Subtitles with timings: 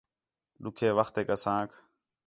[0.63, 1.71] ݙُُِکّھے وختیک اسانک